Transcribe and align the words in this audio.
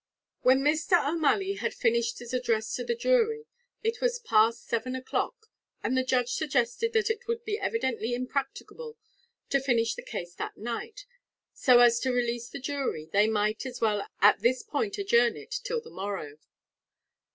When 0.41 0.61
Mr. 0.63 0.93
O'Malley 1.07 1.53
had 1.57 1.75
finished 1.75 2.17
his 2.17 2.33
address 2.33 2.73
to 2.75 2.83
the 2.83 2.95
jury, 2.95 3.45
it 3.83 4.01
was 4.01 4.17
past 4.17 4.65
seven 4.65 4.95
o'clock, 4.95 5.45
and 5.83 5.95
the 5.95 6.03
judge 6.03 6.31
suggested 6.31 6.93
that 6.93 7.01
as 7.11 7.11
it 7.11 7.27
would 7.27 7.43
be 7.45 7.59
evidently 7.59 8.15
impracticable 8.15 8.97
to 9.51 9.59
finish 9.59 9.93
the 9.93 10.01
case 10.01 10.33
that 10.33 10.57
night, 10.57 11.05
so 11.53 11.81
as 11.81 11.99
to 11.99 12.09
release 12.11 12.49
the 12.49 12.57
jury, 12.59 13.11
they 13.13 13.27
might 13.27 13.63
as 13.67 13.79
well 13.79 14.07
at 14.23 14.39
this 14.39 14.63
point 14.63 14.97
adjourn 14.97 15.37
it 15.37 15.51
till 15.63 15.79
the 15.81 15.91
morrow. 15.91 16.39